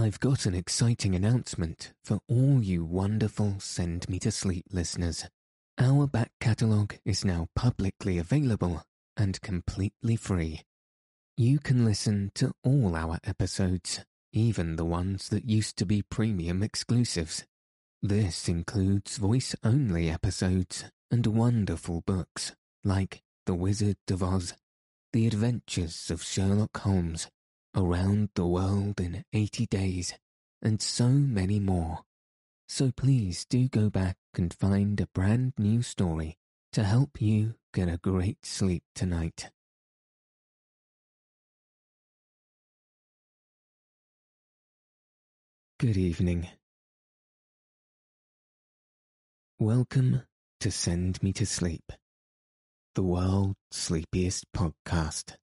[0.00, 5.26] I've got an exciting announcement for all you wonderful Send Me to Sleep listeners.
[5.76, 8.82] Our back catalogue is now publicly available
[9.18, 10.62] and completely free.
[11.36, 14.00] You can listen to all our episodes,
[14.32, 17.44] even the ones that used to be premium exclusives.
[18.00, 22.54] This includes voice only episodes and wonderful books
[22.84, 24.54] like The Wizard of Oz,
[25.12, 27.28] The Adventures of Sherlock Holmes,
[27.76, 30.14] Around the World in 80 Days,
[30.60, 32.00] and so many more.
[32.68, 36.36] So please do go back and find a brand new story
[36.72, 39.50] to help you get a great sleep tonight.
[45.78, 46.48] Good evening.
[49.60, 50.22] Welcome
[50.58, 51.92] to Send Me to Sleep,
[52.96, 55.36] the world's sleepiest podcast.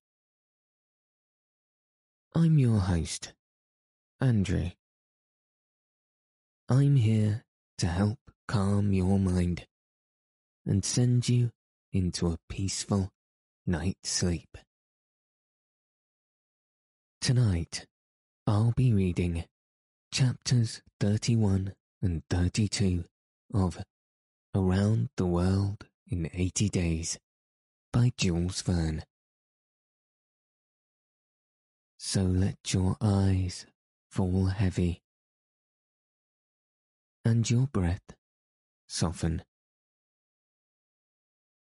[2.39, 3.33] I'm your host,
[4.21, 4.69] Andrew.
[6.69, 7.43] I'm here
[7.79, 9.65] to help calm your mind
[10.63, 11.49] and send you
[11.91, 13.09] into a peaceful
[13.65, 14.55] night's sleep.
[17.21, 17.87] Tonight,
[18.45, 19.45] I'll be reading
[20.11, 23.05] chapters 31 and 32
[23.51, 23.83] of
[24.53, 27.17] Around the World in 80 Days
[27.91, 29.01] by Jules Verne.
[31.97, 33.65] So let your eyes
[34.09, 35.01] fall heavy
[37.25, 38.15] and your breath
[38.87, 39.43] soften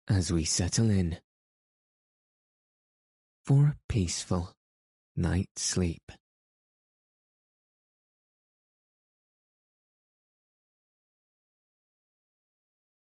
[0.07, 1.19] as we settle in
[3.45, 4.53] for a peaceful
[5.15, 6.11] night's sleep.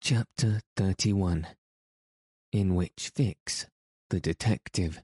[0.01, 1.47] Chapter 31
[2.51, 3.67] In which Fix,
[4.09, 5.01] the detective,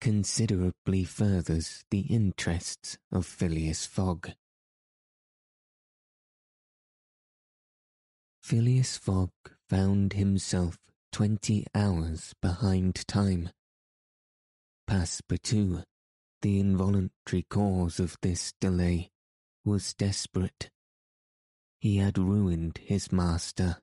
[0.00, 4.30] considerably furthers the interests of Phileas Fogg.
[8.42, 9.30] Phileas Fogg
[9.68, 10.78] found himself
[11.12, 13.50] twenty hours behind time.
[14.88, 15.84] Passepartout,
[16.40, 19.10] the involuntary cause of this delay,
[19.64, 20.70] was desperate.
[21.80, 23.78] He had ruined his master.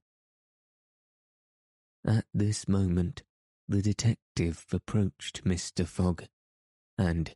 [2.03, 3.23] At this moment,
[3.67, 5.87] the detective approached Mr.
[5.87, 6.25] Fogg,
[6.97, 7.35] and,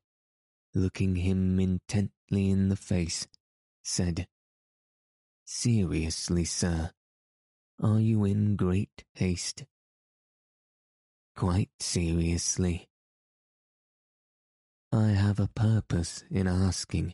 [0.73, 3.28] looking him intently in the face,
[3.84, 4.28] said,
[5.45, 6.91] Seriously, sir,
[7.81, 9.66] are you in great haste?
[11.35, 12.88] Quite seriously.
[14.91, 17.13] I have a purpose in asking,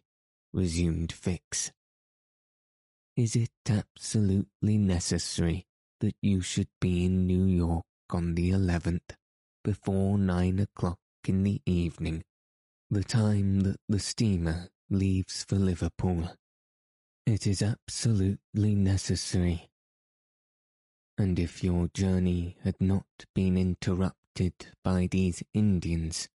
[0.54, 1.72] resumed Fix.
[3.16, 5.66] Is it absolutely necessary
[6.02, 9.16] that you should be in New York on the 11th,
[9.64, 12.24] before nine o'clock in the evening,
[12.90, 16.30] the time that the steamer leaves for Liverpool.
[17.26, 19.70] It is absolutely necessary.
[21.18, 26.30] And if your journey had not been interrupted by these Indians,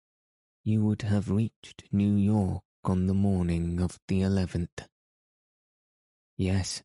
[0.65, 4.87] you would have reached New York on the morning of the 11th.
[6.37, 6.83] Yes,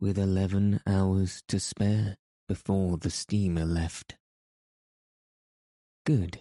[0.00, 2.16] with eleven hours to spare
[2.48, 4.16] before the steamer left.
[6.04, 6.40] Good.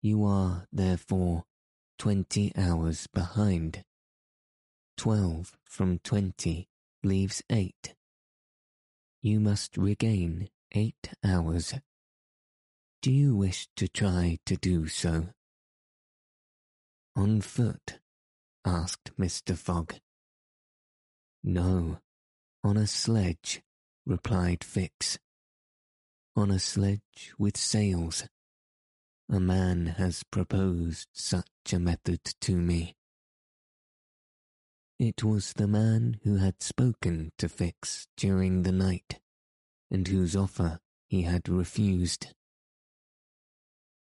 [0.00, 1.44] You are, therefore,
[1.98, 3.84] twenty hours behind.
[4.96, 6.68] Twelve from twenty
[7.02, 7.94] leaves eight.
[9.20, 11.74] You must regain eight hours.
[13.02, 15.28] Do you wish to try to do so?
[17.16, 17.98] On foot?
[18.64, 19.56] asked Mr.
[19.56, 19.94] Fogg.
[21.42, 21.98] No,
[22.62, 23.62] on a sledge,
[24.10, 25.20] replied Fix.
[26.34, 28.24] On a sledge with sails.
[29.30, 32.96] A man has proposed such a method to me.
[34.98, 39.20] It was the man who had spoken to Fix during the night,
[39.92, 42.34] and whose offer he had refused.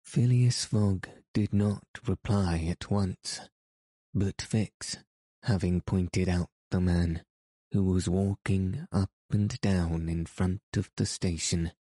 [0.05, 3.41] Phileas Fogg did not reply at once,
[4.15, 4.99] but Fix,
[5.43, 7.25] having pointed out the man,
[7.73, 11.73] who was walking up and down in front of the station.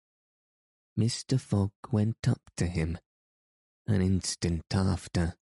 [0.97, 1.39] Mr.
[1.39, 2.97] Fogg went up to him.
[3.87, 5.35] An instant after,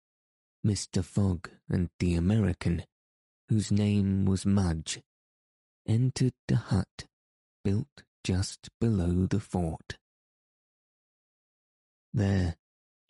[0.66, 1.04] Mr.
[1.04, 2.84] Fogg and the American,
[3.48, 5.00] whose name was Mudge,
[5.86, 7.06] entered the hut
[7.62, 9.96] built just below the fort.
[12.12, 12.56] There,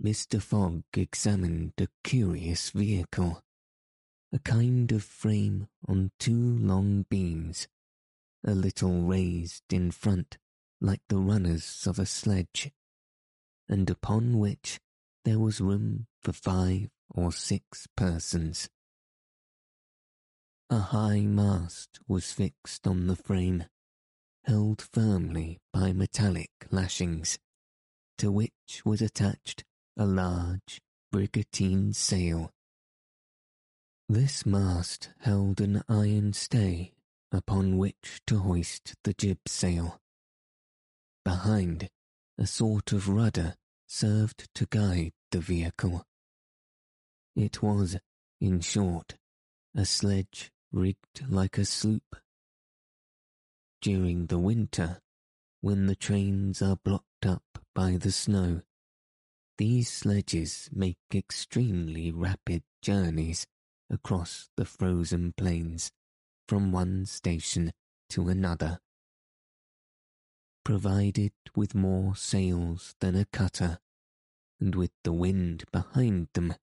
[0.03, 0.41] Mr.
[0.41, 3.43] Fogg examined a curious vehicle
[4.35, 7.69] a kind of frame on two long beams,
[8.45, 10.37] a little raised in front
[10.81, 12.71] like the runners of a sledge,
[13.69, 14.79] and upon which
[15.25, 18.69] there was room for five or six persons.
[20.71, 23.65] A high mast was fixed on the frame,
[24.45, 27.39] held firmly by metallic lashings,
[28.19, 29.65] to which was attached
[29.97, 30.81] a large
[31.11, 32.51] brigantine sail.
[34.09, 36.94] This mast held an iron stay
[37.35, 40.01] upon which to hoist the jib sail.
[41.25, 41.89] Behind,
[42.39, 46.05] a sort of rudder served to guide the vehicle.
[47.35, 47.97] It was,
[48.41, 49.17] in short,
[49.75, 52.17] a sledge rigged like a sloop.
[53.83, 55.01] During the winter,
[55.61, 58.63] when the trains are blocked up by the snow,
[59.59, 63.47] these sledges make extremely rapid journeys
[63.91, 65.91] across the frozen plains
[66.49, 67.73] from one station
[68.11, 68.79] to another.
[70.65, 73.79] Provided with more sails than a cutter,
[74.61, 76.55] and with the wind behind them,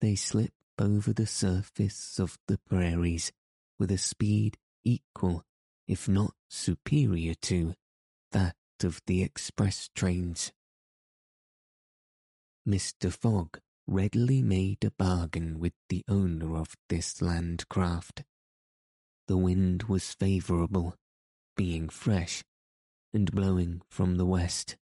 [0.00, 3.32] they slip over the surface of the prairies
[3.78, 5.44] with a speed equal,
[5.86, 7.74] if not superior to,
[8.32, 10.52] that of the express trains.
[12.68, 13.12] Mr.
[13.12, 18.22] Fogg readily made a bargain with the owner of this land craft.
[19.28, 20.96] The wind was favourable,
[21.54, 22.42] being fresh,
[23.12, 24.78] and blowing from the west.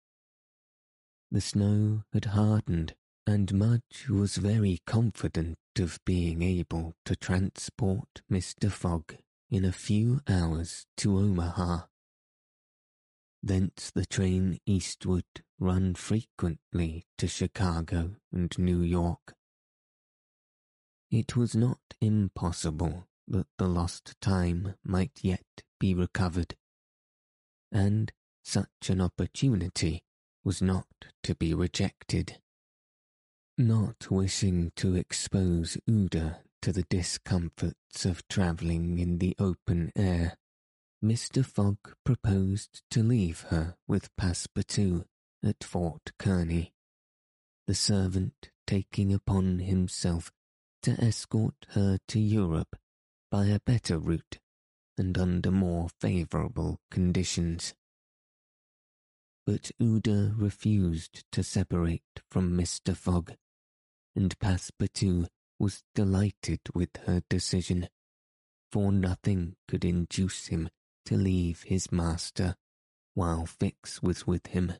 [1.31, 2.95] The snow had hardened,
[3.27, 8.71] and Mudge was very confident of being able to transport Mr.
[8.73, 9.17] Fogg
[9.51, 11.83] in a few hours to Omaha.
[13.43, 15.27] Thence the train eastward
[15.59, 19.35] run frequently to Chicago and New York.
[21.11, 26.57] It was not impossible that the lost time might yet be recovered,
[27.73, 28.13] and
[28.43, 30.03] such an opportunity
[30.45, 30.87] was not
[31.23, 32.41] to be rejected.
[33.57, 40.37] Not wishing to expose Aouda to the discomforts of travelling in the open air,
[41.03, 41.45] Mr.
[41.45, 45.05] Fogg proposed to leave her with Passepartout
[45.43, 46.73] at Fort Kearny,
[47.67, 50.33] the servant taking upon himself
[50.83, 52.77] to escort her to Europe
[53.31, 54.39] by a better route
[54.99, 57.75] and under more favourable conditions.
[59.47, 62.97] But Aouda refused to separate from Mr.
[62.97, 63.33] Fogg,
[64.15, 65.29] and Passepartout
[65.59, 67.89] was delighted with her decision,
[68.71, 70.69] for nothing could induce him
[71.07, 72.57] to leave his master
[73.15, 74.75] while Fix was with him.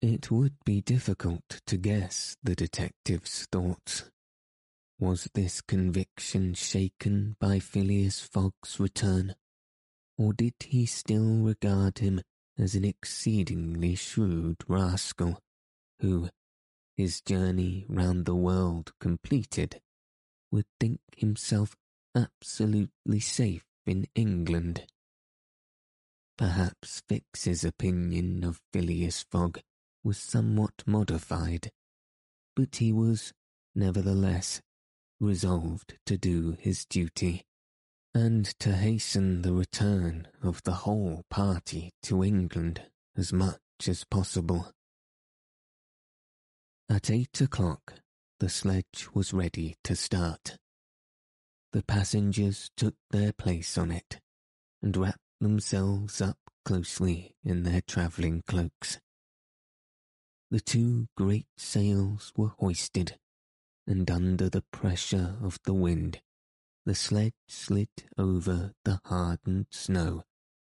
[0.00, 4.04] It would be difficult to guess the detective's thoughts.
[5.00, 9.36] Was this conviction shaken by Phileas Fogg's return,
[10.16, 12.20] or did he still regard him
[12.58, 15.38] as an exceedingly shrewd rascal
[16.00, 16.30] who,
[16.96, 19.80] his journey round the world completed,
[20.50, 21.76] would think himself
[22.16, 24.84] absolutely safe in England?
[26.36, 29.60] Perhaps Fix's opinion of Phileas Fogg
[30.02, 31.70] was somewhat modified,
[32.56, 33.32] but he was,
[33.76, 34.60] nevertheless,
[35.20, 37.44] resolved to do his duty,
[38.14, 42.82] and to hasten the return of the whole party to England
[43.16, 44.72] as much as possible.
[46.88, 47.94] At eight o'clock,
[48.40, 50.56] the sledge was ready to start.
[51.72, 54.20] The passengers took their place on it
[54.82, 58.98] and wrapped themselves up closely in their travelling cloaks.
[60.50, 63.18] The two great sails were hoisted,
[63.88, 66.20] and under the pressure of the wind,
[66.84, 70.24] the sledge slid over the hardened snow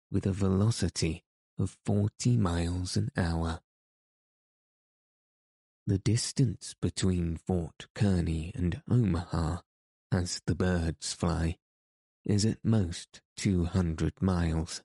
[0.09, 1.23] with a velocity
[1.59, 3.59] of forty miles an hour.
[5.85, 9.57] The distance between Fort Kearney and Omaha,
[10.11, 11.57] as the birds fly,
[12.25, 14.83] is at most two hundred miles.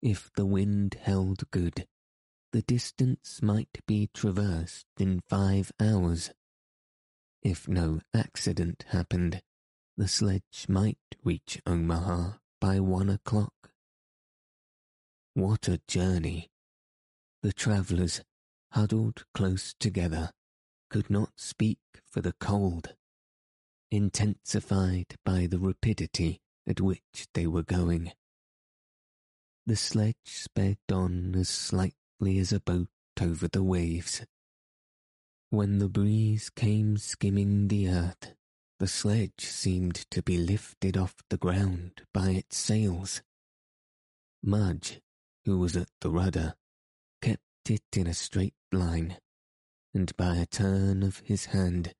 [0.00, 1.86] If the wind held good,
[2.52, 6.30] the distance might be traversed in five hours.
[7.42, 9.40] If no accident happened,
[9.96, 13.72] the sledge might reach Omaha by one o'clock.
[15.32, 16.50] What a journey!
[17.42, 18.20] The travellers,
[18.72, 20.32] huddled close together,
[20.90, 22.94] could not speak for the cold,
[23.90, 28.12] intensified by the rapidity at which they were going.
[29.64, 32.88] The sledge sped on as slightly as a boat
[33.20, 34.26] over the waves.
[35.52, 38.34] When the breeze came skimming the earth,
[38.78, 43.20] the sledge seemed to be lifted off the ground by its sails.
[44.44, 45.00] Mudge,
[45.44, 46.54] who was at the rudder,
[47.20, 49.18] kept it in a straight line,
[49.92, 51.94] and by a turn of his hand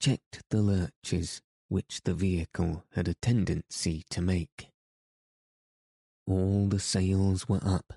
[0.00, 4.70] checked the lurches which the vehicle had a tendency to make.
[6.26, 7.92] All the sails were up,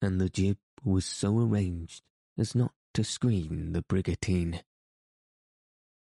[0.00, 2.02] and the jib was so arranged
[2.38, 4.62] as not to screen the brigantine.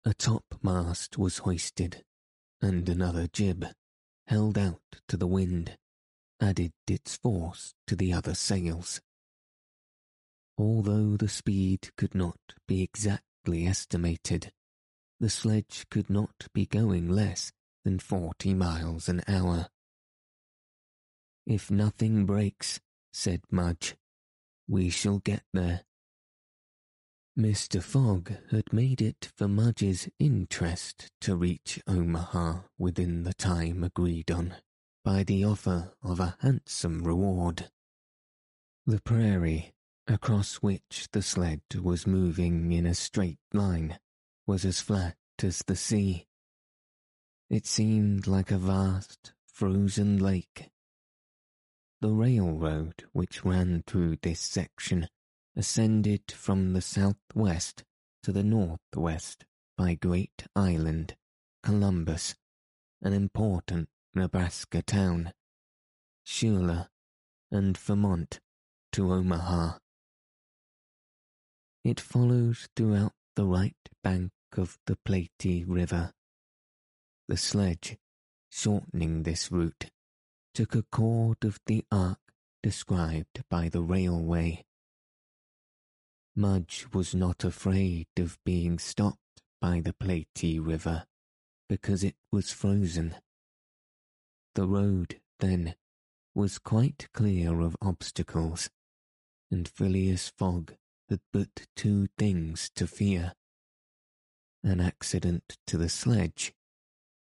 [0.05, 2.03] A topmast was hoisted,
[2.61, 3.65] and another jib,
[4.27, 5.77] held out to the wind,
[6.41, 9.01] added its force to the other sails.
[10.57, 14.51] Although the speed could not be exactly estimated,
[15.19, 17.51] the sledge could not be going less
[17.83, 19.67] than forty miles an hour.
[21.45, 22.79] If nothing breaks,
[23.11, 23.95] said Mudge,
[24.67, 25.86] we shall get there.
[27.37, 27.83] Mr.
[27.83, 34.55] Fogg had made it for Mudge's interest to reach Omaha within the time agreed on
[35.05, 37.69] by the offer of a handsome reward.
[38.87, 39.75] The prairie,
[40.07, 43.99] across which the sled was moving in a straight line,
[44.47, 46.25] was as flat as the sea.
[47.51, 50.71] It seemed like a vast, frozen lake.
[52.01, 55.07] The railroad which ran through this section
[55.57, 57.83] ascended from the southwest
[58.21, 59.43] to the northwest
[59.75, 61.15] by Great Island,
[61.63, 62.35] Columbus,
[63.01, 65.33] an important Nebraska town,
[66.23, 66.89] Schuyler,
[67.51, 68.39] and Fremont
[68.91, 69.79] to Omaha.
[71.83, 76.11] It follows throughout the right bank of the Platte River.
[77.27, 77.97] The sledge,
[78.51, 79.89] shortening this route,
[80.53, 82.19] took a chord of the arc
[82.61, 84.63] described by the railway
[86.39, 91.07] Mudge was not afraid of being stopped by the Platte River
[91.67, 93.15] because it was frozen.
[94.53, 95.73] The road, then,
[96.35, 98.69] was quite clear of obstacles,
[99.49, 100.75] and Phileas Fogg
[101.09, 103.33] had but two things to fear
[104.63, 106.53] an accident to the sledge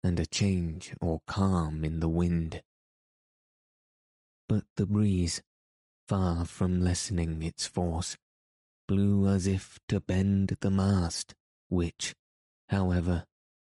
[0.03, 2.63] and a change or calm in the wind.
[4.49, 5.43] But the breeze,
[6.07, 8.17] far from lessening its force,
[8.87, 11.33] blew as if to bend the mast,
[11.69, 12.15] which,
[12.69, 13.25] however,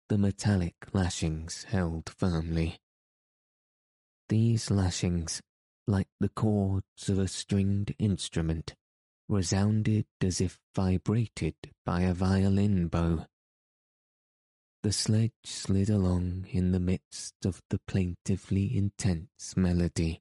[0.09, 2.78] the metallic lashings held firmly.
[4.28, 5.40] These lashings,
[5.87, 8.75] like the chords of a stringed instrument,
[9.28, 11.54] resounded as if vibrated
[11.85, 13.26] by a violin bow.
[14.83, 20.21] The sledge slid along in the midst of the plaintively intense melody.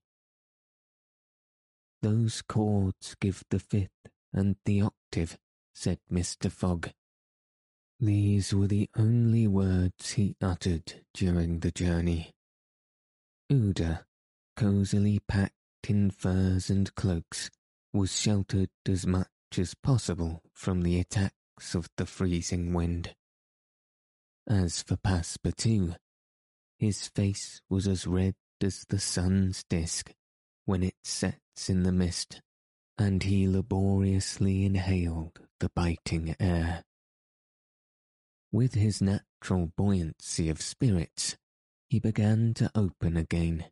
[2.02, 3.90] Those chords give the fifth
[4.34, 5.38] and the octave,
[5.74, 6.52] said Mr.
[6.52, 6.90] Fogg.
[8.00, 12.34] These were the only words he uttered during the journey.
[13.52, 14.06] Aouda,
[14.56, 15.54] cosily packed
[15.88, 17.50] in furs and cloaks,
[17.94, 23.16] was sheltered as much as possible from the attacks of the freezing wind.
[24.48, 25.96] As for Passepartout,
[26.78, 30.12] his face was as red as the sun's disk
[30.66, 32.42] when it sets in the mist
[32.98, 36.84] and he laboriously inhaled the biting air.
[38.52, 41.38] With his natural buoyancy of spirits,
[41.90, 43.66] he began to open again.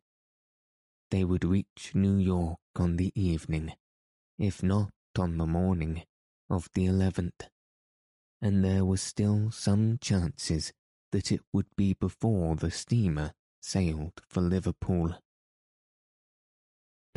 [1.10, 3.74] They would reach New York on the evening,
[4.38, 6.02] if not on the morning,
[6.50, 7.48] of the eleventh,
[8.40, 10.72] and there were still some chances
[11.12, 15.14] that it would be before the steamer sailed for Liverpool.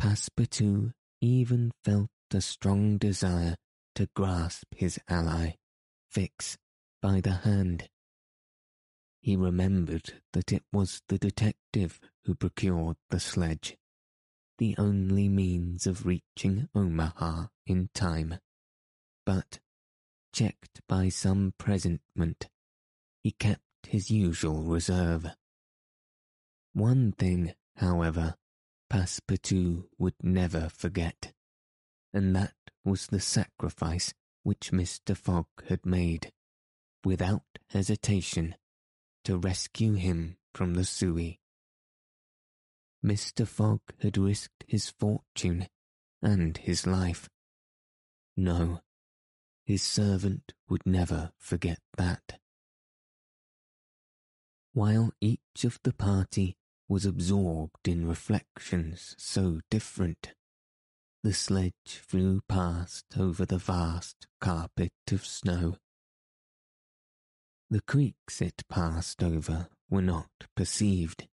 [0.00, 3.56] Passepartout even felt a strong desire
[3.94, 5.52] to grasp his ally,
[6.10, 6.58] Fix,
[7.00, 7.88] by the hand.
[9.20, 13.76] He remembered that it was the detective who procured the sledge,
[14.58, 18.38] the only means of reaching Omaha in time.
[19.24, 19.58] But,
[20.32, 22.48] checked by some presentiment,
[23.22, 25.26] he kept his usual reserve.
[26.72, 28.36] One thing, however,
[28.90, 31.32] Passepartout would never forget,
[32.12, 35.16] and that was the sacrifice which Mr.
[35.16, 36.32] Fogg had made,
[37.04, 38.54] without hesitation,
[39.24, 41.34] to rescue him from the Sioux.
[43.04, 43.46] Mr.
[43.46, 45.66] Fogg had risked his fortune
[46.22, 47.28] and his life.
[48.36, 48.82] No,
[49.64, 52.38] his servant would never forget that.
[54.72, 56.56] While each of the party
[56.88, 60.34] was absorbed in reflections so different.
[61.22, 65.76] The sledge flew past over the vast carpet of snow.
[67.68, 71.26] The creeks it passed over were not perceived.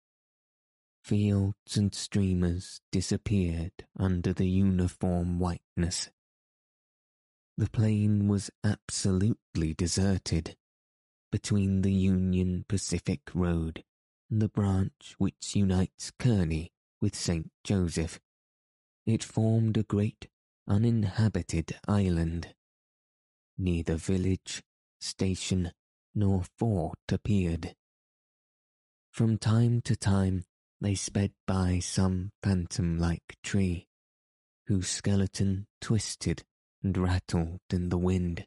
[1.04, 6.10] Fields and streamers disappeared under the uniform whiteness.
[7.58, 10.56] The plain was absolutely deserted
[11.30, 13.84] between the Union Pacific Road
[14.38, 16.72] the branch which unites Kearney
[17.02, 17.50] with St.
[17.64, 18.18] Joseph,
[19.04, 20.28] it formed a great
[20.66, 22.54] uninhabited island.
[23.58, 24.62] Neither village,
[25.00, 25.72] station,
[26.14, 27.74] nor fort appeared.
[29.10, 30.44] From time to time
[30.80, 33.86] they sped by some phantom-like tree,
[34.66, 36.44] whose skeleton twisted
[36.82, 38.46] and rattled in the wind.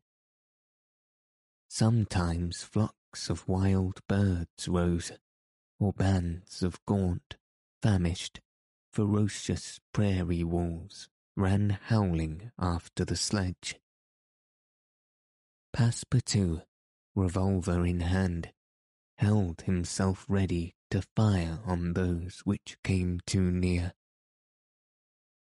[1.68, 5.12] Sometimes flocks of wild birds rose,
[5.80, 7.36] or bands of gaunt,
[7.82, 8.40] famished,
[8.92, 13.76] ferocious prairie wolves ran howling after the sledge.
[15.76, 16.64] Passepartout,
[17.14, 18.52] revolver in hand,
[19.18, 23.94] held himself ready to fire on those which came too near.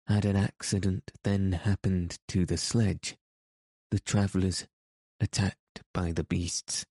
[0.06, 3.16] Had an accident then happened to the sledge,
[3.90, 4.66] the travellers,
[5.20, 6.86] attacked by the beasts,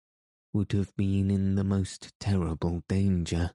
[0.55, 3.51] would have been in the most terrible danger.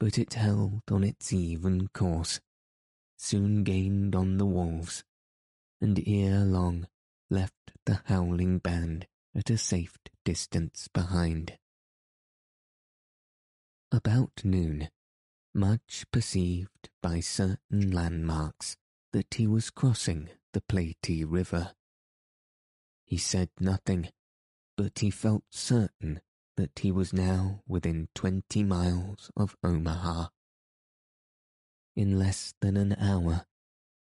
[0.00, 2.40] But it held on its even course,
[3.18, 5.04] soon gained on the wolves,
[5.78, 6.88] and ere long
[7.28, 11.58] left the howling band at a safe distance behind.
[13.92, 14.88] About noon,
[15.54, 18.78] Mudge perceived by certain landmarks
[19.12, 21.72] that he was crossing the Platte River.
[23.04, 24.08] He said nothing,
[24.76, 26.20] but he felt certain
[26.56, 30.28] that he was now within twenty miles of Omaha.
[31.94, 33.46] In less than an hour,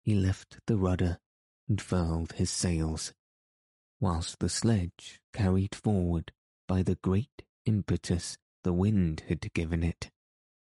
[0.01, 1.19] he left the rudder
[1.67, 3.13] and furled his sails,
[3.99, 6.31] whilst the sledge, carried forward
[6.67, 10.09] by the great impetus the wind had given it,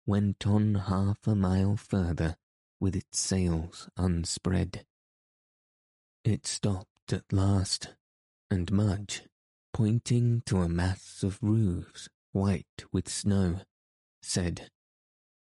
[0.06, 2.37] went on half a mile further
[2.80, 4.84] with its sails unspread.
[6.25, 7.94] It stopped at last,
[8.50, 9.22] and Mudge,
[9.72, 13.60] pointing to a mass of roofs white with snow,
[14.20, 14.70] said,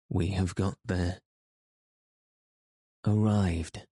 [0.08, 1.20] We have got there.
[3.06, 3.86] Arrived,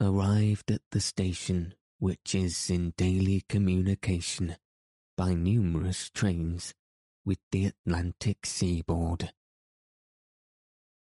[0.00, 4.56] arrived at the station which is in daily communication
[5.16, 6.74] by numerous trains
[7.24, 9.32] with the Atlantic seaboard.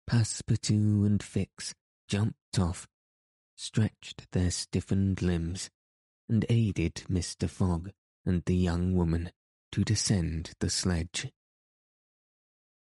[0.10, 1.74] Passepartout and Fix
[2.08, 2.88] jumped off,
[3.56, 5.70] stretched their stiffened limbs,
[6.28, 7.50] and aided Mr.
[7.50, 7.92] Fogg
[8.26, 9.32] and the young woman
[9.72, 11.32] to descend the sledge.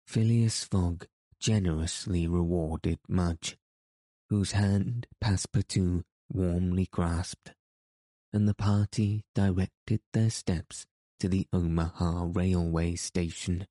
[0.07, 1.07] Phileas Fogg
[1.41, 3.57] generously rewarded Mudge
[4.29, 7.53] whose hand Passepartout warmly grasped,
[8.33, 10.87] and the party directed their steps
[11.21, 13.67] to the Omaha railway station.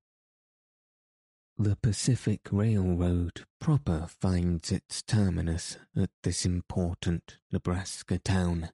[1.58, 8.72] The Pacific Railroad proper finds its terminus at this important Nebraska town.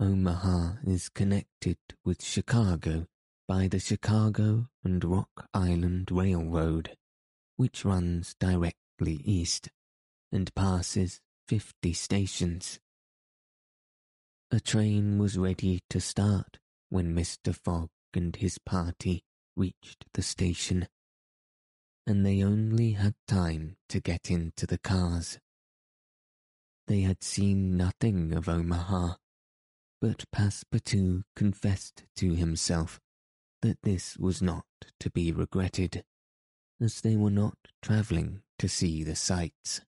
[0.00, 3.08] Omaha is connected with Chicago
[3.48, 6.96] by the Chicago and Rock Island Railroad,
[7.56, 9.70] which runs directly east
[10.30, 12.78] and passes fifty stations.
[14.52, 16.58] A train was ready to start
[16.90, 17.52] when Mr.
[17.52, 19.24] Fogg and his party
[19.56, 20.86] reached the station,
[22.06, 25.40] and they only had time to get into the cars.
[26.86, 29.16] They had seen nothing of Omaha,
[30.00, 33.00] but Passepartout confessed to himself
[33.62, 34.64] that this was not
[35.00, 36.04] to be regretted,
[36.80, 39.80] as they were not travelling to see the sights.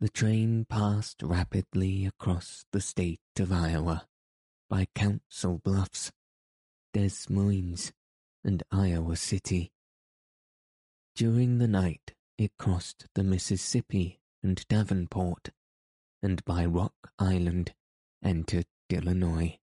[0.00, 4.08] The train passed rapidly across the state of Iowa
[4.68, 6.10] by Council Bluffs,
[6.92, 7.92] Des Moines,
[8.42, 9.70] and Iowa City.
[11.14, 15.50] During the night, it crossed the Mississippi and Davenport,
[16.20, 17.74] and by Rock Island
[18.22, 19.58] entered Illinois.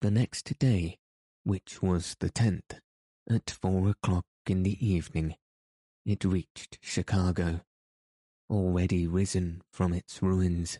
[0.00, 0.98] The next day,
[1.44, 2.80] which was the tenth,
[3.30, 5.36] at four o'clock in the evening,
[6.04, 7.60] it reached Chicago
[8.50, 10.78] already risen from its ruins,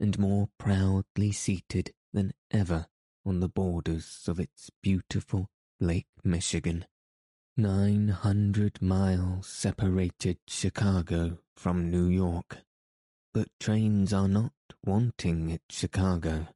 [0.00, 2.86] and more proudly seated than ever
[3.26, 5.48] on the borders of its beautiful
[5.80, 6.86] Lake Michigan.
[7.56, 12.58] Nine hundred miles separated Chicago from New York,
[13.34, 14.52] but trains are not
[14.84, 16.48] wanting at Chicago.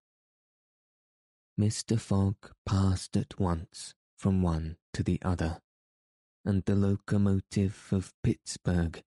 [1.58, 1.98] Mr.
[1.98, 5.60] Fogg passed at once from one to the other,
[6.44, 9.02] and the locomotive of Pittsburgh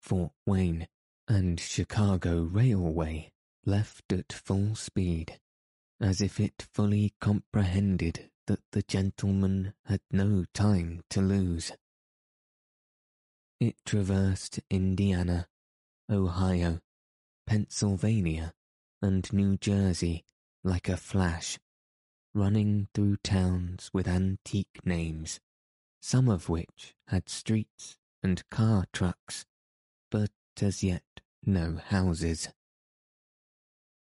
[0.00, 0.86] Fort Wayne,
[1.26, 3.32] and Chicago Railway
[3.64, 5.40] left at full speed,
[5.98, 11.72] as if it fully comprehended that the gentleman had no time to lose.
[13.60, 15.48] It traversed Indiana,
[16.10, 16.80] Ohio,
[17.46, 18.52] Pennsylvania,
[19.04, 20.24] and New Jersey
[20.62, 21.58] like a flash,
[22.32, 25.40] running through towns with antique names,
[26.00, 29.44] some of which had streets and car trucks,
[30.10, 30.30] but
[30.62, 32.48] as yet no houses.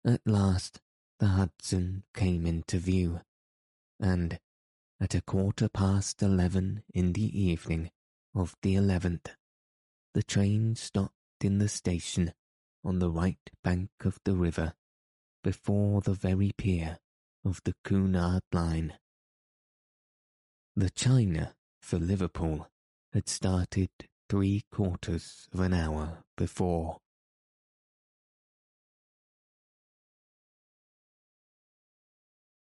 [0.04, 0.82] At last
[1.20, 3.22] the Hudson came into view,
[4.00, 4.40] and
[5.00, 7.92] at a quarter past eleven in the evening
[8.34, 9.36] of the eleventh,
[10.16, 12.34] the train stopped in the station
[12.84, 14.74] on the right bank of the river
[15.44, 17.00] before the very pier
[17.46, 18.94] of the Cunard line.
[20.76, 22.68] The China for Liverpool
[23.14, 23.90] had started
[24.30, 27.00] three quarters of an hour before.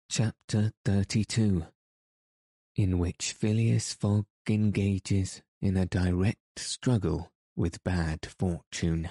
[0.09, 1.65] Chapter 32
[2.75, 9.09] In which Phileas Fogg engages in a direct struggle with bad fortune.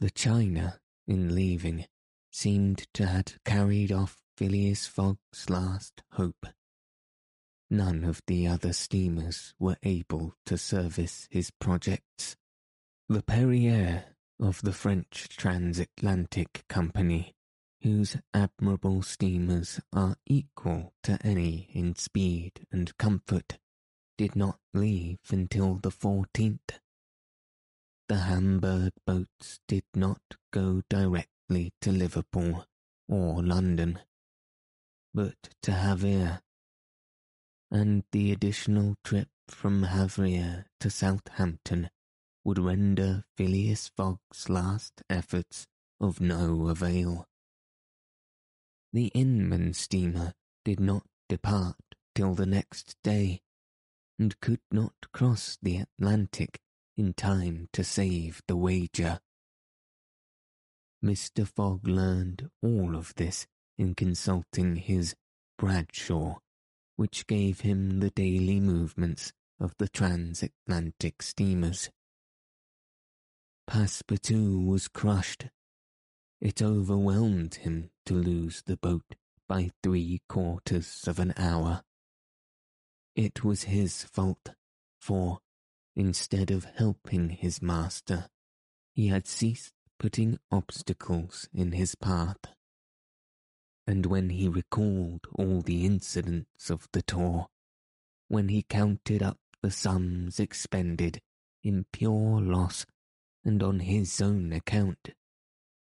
[0.00, 1.86] The China, in leaving,
[2.30, 6.46] seemed to have carried off Phileas Fogg's last hope.
[7.70, 12.36] None of the other steamers were able to service his projects.
[13.08, 14.04] The Pereire
[14.40, 17.34] of the French Transatlantic Company
[17.84, 23.58] whose admirable steamers are equal to any in speed and comfort,
[24.16, 26.78] did not leave until the 14th.
[28.06, 30.20] The Hamburg boats did not
[30.52, 32.66] go directly to Liverpool
[33.08, 33.98] or London,
[35.14, 36.42] but to Havre,
[37.70, 41.88] and the additional trip from Havre to Southampton
[42.44, 45.66] would render Phileas Fogg's last efforts
[45.98, 47.26] of no avail.
[48.92, 53.40] The Inman steamer did not depart till the next day,
[54.18, 56.60] and could not cross the Atlantic
[56.96, 59.20] in time to save the wager.
[61.04, 61.46] Mr.
[61.46, 65.14] Fogg learned all of this in consulting his
[65.58, 66.38] Bradshaw,
[66.96, 71.90] which gave him the daily movements of the transatlantic steamers.
[73.68, 75.48] Passepartout was crushed
[76.44, 79.14] it overwhelmed him to lose the boat
[79.48, 81.82] by three quarters of an hour.
[83.16, 84.50] It was his fault,
[85.00, 85.38] for,
[85.96, 88.28] instead of helping his master,
[88.94, 92.38] he had ceased putting obstacles in his path.
[93.86, 97.48] And when he recalled all the incidents of the tour,
[98.28, 101.20] when he counted up the sums expended
[101.62, 102.86] in pure loss
[103.44, 105.10] and on his own account,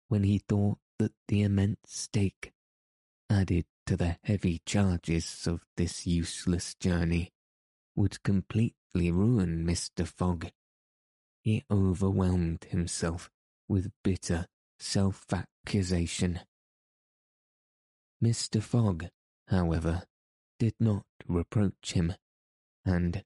[0.08, 2.52] when he thought that the immense stake,
[3.30, 7.32] added to the heavy charges of this useless journey,
[7.96, 8.22] would
[8.91, 10.08] completely ruin Mr.
[10.08, 10.47] Fogg.
[11.41, 13.30] He overwhelmed himself
[13.67, 14.47] with bitter
[14.80, 16.41] self-accusation.
[18.23, 18.62] Mr.
[18.62, 19.06] Fogg,
[19.47, 20.04] however,
[20.58, 22.13] did not reproach him,
[22.86, 23.23] and,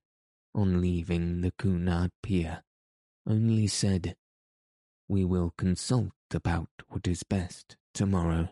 [0.54, 2.64] on leaving the Cunard pier,
[3.26, 4.16] only said,
[5.08, 8.50] We will consult about what is best tomorrow.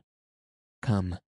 [0.82, 1.20] Come.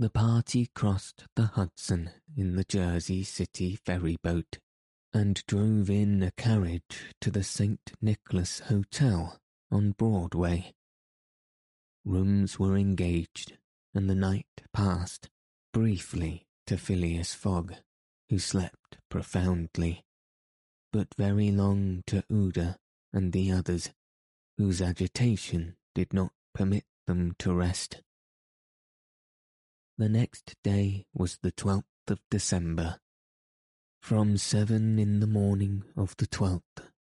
[0.00, 4.60] The party crossed the Hudson in the Jersey City ferry boat
[5.12, 7.80] and drove in a carriage to the St.
[8.00, 9.40] Nicholas Hotel
[9.72, 10.72] on Broadway.
[12.04, 13.58] Rooms were engaged,
[13.92, 15.30] and the night passed
[15.72, 17.74] briefly to Phileas Fogg,
[18.30, 20.04] who slept profoundly,
[20.92, 22.76] but very long to Aouda
[23.12, 23.90] and the others
[24.58, 28.02] whose agitation did not permit them to rest.
[29.98, 33.00] The next day was the 12th of December.
[34.00, 36.62] From seven in the morning of the 12th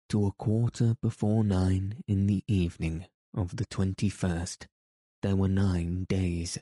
[0.09, 4.65] to a quarter before nine in the evening of the 21st,
[5.21, 6.57] there were nine days,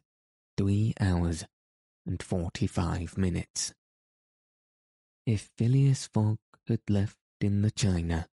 [0.57, 1.45] three hours,
[2.05, 3.73] and forty-five minutes.
[5.25, 8.27] If Phileas Fogg had left in the China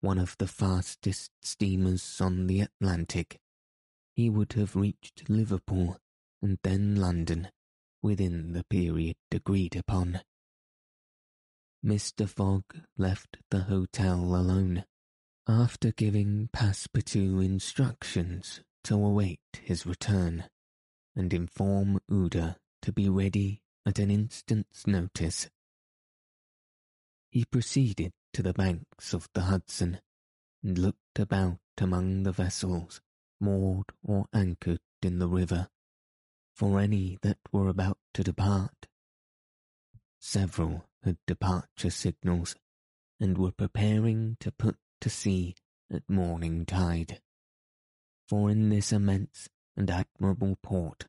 [0.00, 3.38] one of the fastest steamers on the Atlantic,
[4.12, 6.01] he would have reached Liverpool
[6.42, 7.48] and then London
[8.02, 10.20] within the period agreed upon.
[11.84, 12.28] Mr.
[12.28, 12.64] Fogg
[12.96, 14.84] left the hotel alone,
[15.48, 20.44] after giving Passepartout instructions to await his return
[21.16, 25.48] and inform Aouda to be ready at an instant's notice.
[27.30, 30.00] He proceeded to the banks of the Hudson
[30.62, 33.00] and looked about among the vessels
[33.40, 35.68] moored or anchored in the river
[36.54, 38.86] for any that were about to depart.
[40.18, 42.54] Several had departure signals
[43.18, 45.54] and were preparing to put to sea
[45.92, 47.20] at morning tide.
[48.28, 51.06] For in this immense and admirable port,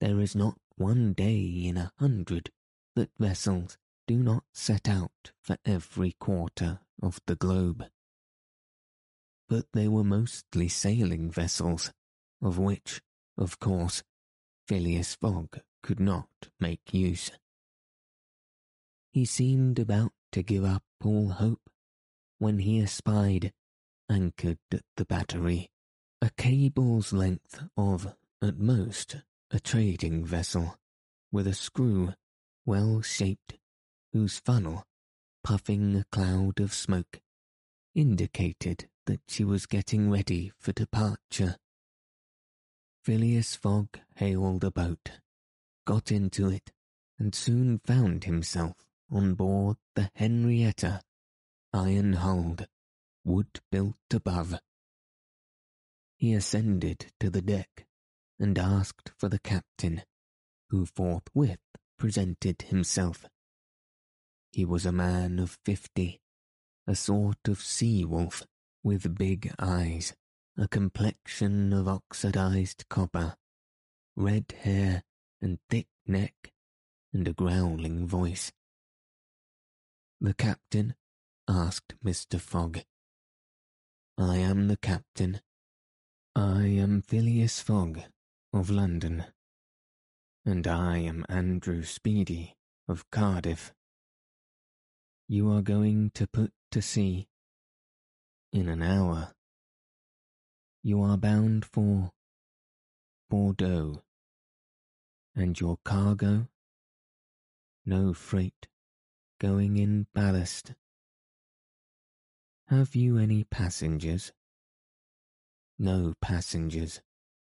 [0.00, 2.50] there is not one day in a hundred
[2.96, 7.84] that vessels do not set out for every quarter of the globe.
[9.48, 11.92] But they were mostly sailing vessels,
[12.42, 13.00] of which,
[13.36, 14.02] of course,
[14.70, 16.28] Phileas Fogg could not
[16.60, 17.32] make use.
[19.12, 21.68] He seemed about to give up all hope
[22.38, 23.52] when he espied,
[24.08, 25.72] anchored at the battery,
[26.22, 29.16] a cable's length of, at most,
[29.50, 30.76] a trading vessel,
[31.32, 32.14] with a screw
[32.64, 33.58] well shaped,
[34.12, 34.84] whose funnel,
[35.42, 37.18] puffing a cloud of smoke,
[37.96, 41.56] indicated that she was getting ready for departure.
[43.02, 45.20] Phileas Fogg hailed a boat,
[45.86, 46.70] got into it,
[47.18, 48.76] and soon found himself
[49.10, 51.02] on board the Henrietta,
[51.72, 52.66] iron hulled,
[53.24, 54.54] wood built above.
[56.16, 57.86] He ascended to the deck
[58.38, 60.02] and asked for the captain,
[60.68, 61.60] who forthwith
[61.98, 63.24] presented himself.
[64.52, 66.20] He was a man of fifty,
[66.86, 68.46] a sort of sea wolf
[68.82, 70.14] with big eyes,
[70.60, 73.34] a complexion of oxidized copper,
[74.14, 75.02] red hair
[75.40, 76.52] and thick neck,
[77.14, 78.52] and a growling voice.
[80.20, 80.96] The captain
[81.48, 82.38] asked Mr.
[82.38, 82.80] Fogg.
[84.18, 85.40] I am the captain.
[86.36, 88.00] I am Phileas Fogg
[88.52, 89.24] of London.
[90.44, 92.54] And I am Andrew Speedy
[92.86, 93.72] of Cardiff.
[95.26, 97.28] You are going to put to sea
[98.52, 99.32] in an hour.
[100.82, 102.10] You are bound for
[103.28, 104.02] Bordeaux.
[105.36, 106.48] And your cargo?
[107.84, 108.66] No freight
[109.38, 110.72] going in ballast.
[112.68, 114.32] Have you any passengers?
[115.78, 117.02] No passengers.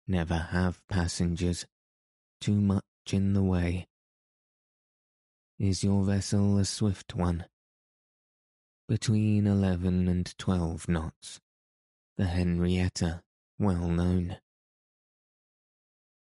[0.07, 1.67] Never have passengers.
[2.39, 3.87] Too much in the way.
[5.59, 7.45] Is your vessel a swift one?
[8.87, 11.39] Between eleven and twelve knots.
[12.21, 13.23] The Henrietta,
[13.57, 14.37] well known.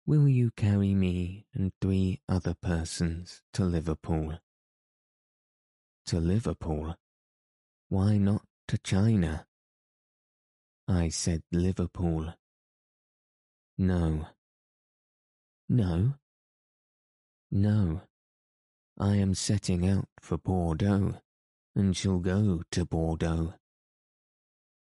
[0.04, 4.38] Will you carry me and three other persons to Liverpool?
[6.08, 6.96] To Liverpool?
[7.88, 9.46] Why not to China?
[10.86, 12.34] I said Liverpool.
[13.78, 14.26] No.
[15.66, 16.16] No?
[17.50, 18.02] No.
[18.98, 21.22] I am setting out for Bordeaux,
[21.74, 23.54] and shall go to Bordeaux.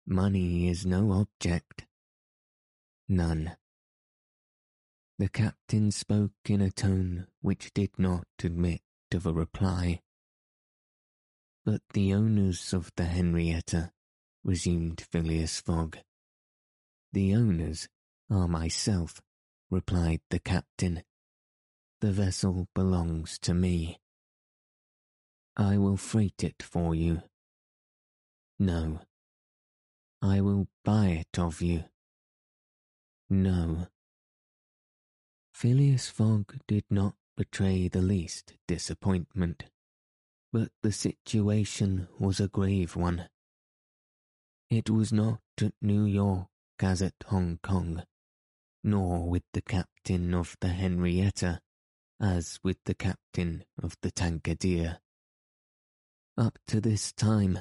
[0.09, 1.85] Money is no object.
[3.09, 3.57] None.
[5.19, 8.79] The captain spoke in a tone which did not admit
[9.13, 9.99] of a reply.
[11.65, 13.91] But the owners of the Henrietta,
[14.45, 15.97] resumed Phileas Fogg.
[17.11, 17.89] The owners
[18.29, 19.21] are myself,
[19.69, 21.03] replied the captain.
[21.99, 23.99] The vessel belongs to me.
[25.57, 27.23] I will freight it for you.
[28.57, 29.01] No.
[30.21, 31.85] I will buy it of you.
[33.29, 33.87] No.
[35.53, 39.65] Phileas Fogg did not betray the least disappointment,
[40.51, 43.29] but the situation was a grave one.
[44.69, 46.49] It was not at New York
[46.79, 48.03] as at Hong Kong,
[48.83, 51.61] nor with the captain of the Henrietta
[52.19, 54.97] as with the captain of the Tankadere.
[56.37, 57.59] Up to this time,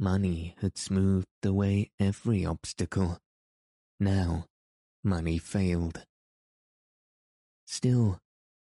[0.00, 3.18] money had smoothed away every obstacle.
[4.00, 4.46] Now,
[5.04, 6.06] money failed.
[7.66, 8.18] Still,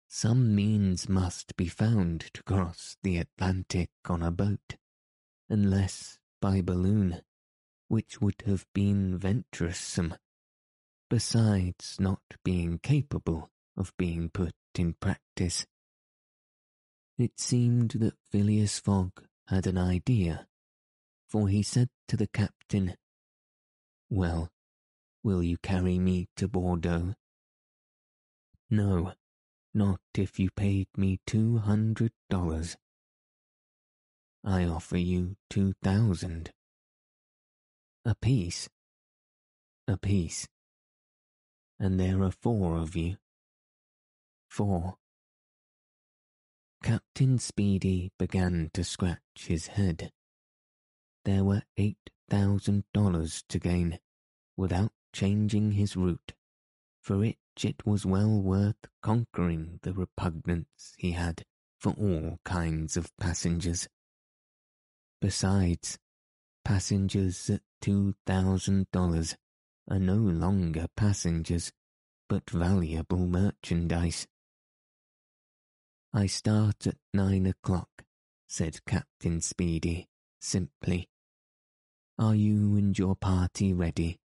[0.07, 4.75] some means must be found to cross the Atlantic on a boat,
[5.49, 7.21] unless by balloon,
[7.87, 10.15] which would have been venturesome,
[11.09, 15.65] besides not being capable of being put in practice.
[17.17, 20.47] It seemed that Phileas Fogg had an idea,
[21.31, 22.93] for he said to the captain,
[24.09, 24.49] Well,
[25.23, 27.13] will you carry me to Bordeaux?
[28.69, 29.13] No,
[29.73, 32.75] not if you paid me two hundred dollars.
[34.43, 36.51] I offer you two thousand.
[38.03, 38.67] A piece.
[39.87, 40.49] A piece.
[41.79, 43.15] And there are four of you.
[44.49, 44.95] Four.
[46.83, 50.11] Captain Speedy began to scratch his head.
[51.23, 53.99] There were eight thousand dollars to gain,
[54.57, 56.33] without changing his route,
[57.01, 61.45] for which it was well worth conquering the repugnance he had
[61.77, 63.87] for all kinds of passengers.
[65.19, 65.99] Besides,
[66.65, 69.35] passengers at two thousand dollars
[69.87, 71.71] are no longer passengers,
[72.27, 74.27] but valuable merchandise.
[76.13, 78.05] I start at nine o'clock,
[78.47, 80.07] said Captain Speedy,
[80.39, 81.09] simply.
[82.21, 84.19] Are you and your party ready?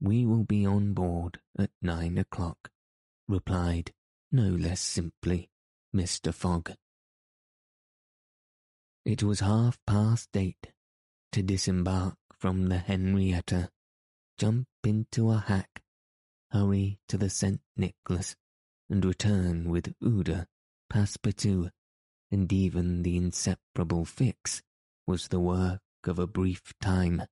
[0.00, 2.70] We will be on board at nine o'clock,
[3.26, 3.90] replied,
[4.30, 5.50] no less simply,
[5.92, 6.32] Mr.
[6.32, 6.70] Fogg.
[9.04, 10.68] It was half past eight
[11.32, 13.70] to disembark from the Henrietta,
[14.38, 15.82] jump into a hack,
[16.52, 17.62] hurry to the St.
[17.76, 18.36] Nicholas,
[18.88, 20.46] and return with Aouda,
[20.88, 21.72] Passepartout,
[22.30, 24.62] and even the inseparable Fix
[25.04, 27.22] was the work of a brief time,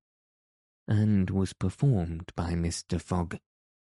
[0.89, 3.01] and was performed by Mr.
[3.01, 3.39] Fogg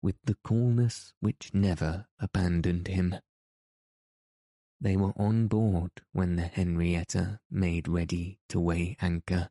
[0.03, 3.17] with the coolness which never abandoned him.
[4.81, 9.51] They were on board when the Henrietta made ready to weigh anchor.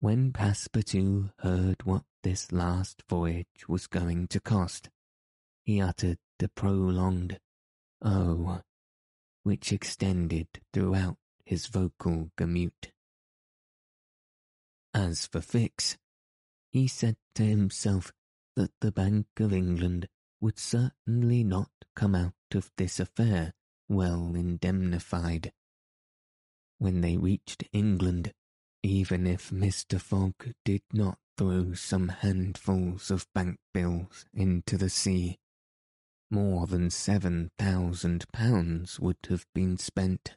[0.00, 4.90] When Passepartout heard what this last voyage was going to cost,
[5.62, 7.38] he uttered a prolonged
[8.02, 8.62] "Oh!"
[9.42, 12.92] which extended throughout his vocal gamut.
[14.92, 15.96] As for Fix,
[16.72, 18.12] he said to himself
[18.56, 20.08] that the Bank of England
[20.40, 23.52] would certainly not come out of this affair
[23.88, 25.52] well indemnified.
[26.78, 28.32] When they reached England,
[28.82, 30.00] even if Mr.
[30.00, 35.38] Fogg did not throw some handfuls of bank bills into the sea,
[36.30, 40.36] more than seven thousand pounds would have been spent.